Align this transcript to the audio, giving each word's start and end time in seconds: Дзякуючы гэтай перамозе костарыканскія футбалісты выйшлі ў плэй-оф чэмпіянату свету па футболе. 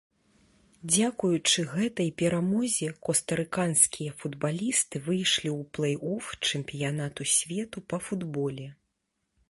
Дзякуючы 0.91 1.65
гэтай 1.73 2.09
перамозе 2.21 2.89
костарыканскія 3.09 4.15
футбалісты 4.23 5.03
выйшлі 5.09 5.49
ў 5.59 5.61
плэй-оф 5.79 6.25
чэмпіянату 6.47 7.21
свету 7.35 7.77
па 7.93 7.97
футболе. 8.09 8.67